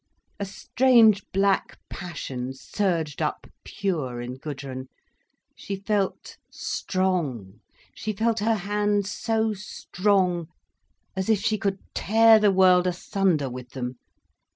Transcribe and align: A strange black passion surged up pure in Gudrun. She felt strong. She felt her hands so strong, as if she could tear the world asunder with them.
A 0.39 0.45
strange 0.47 1.23
black 1.31 1.77
passion 1.87 2.55
surged 2.55 3.21
up 3.21 3.45
pure 3.63 4.19
in 4.19 4.33
Gudrun. 4.37 4.87
She 5.55 5.75
felt 5.75 6.37
strong. 6.49 7.59
She 7.93 8.11
felt 8.11 8.39
her 8.39 8.55
hands 8.55 9.11
so 9.11 9.53
strong, 9.53 10.47
as 11.15 11.29
if 11.29 11.37
she 11.39 11.59
could 11.59 11.77
tear 11.93 12.39
the 12.39 12.49
world 12.51 12.87
asunder 12.87 13.47
with 13.47 13.73
them. 13.73 13.97